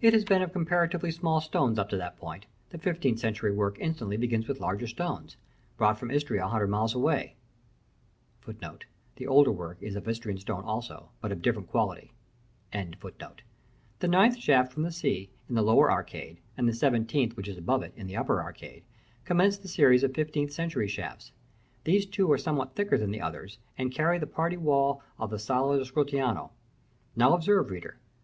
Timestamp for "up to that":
1.80-2.16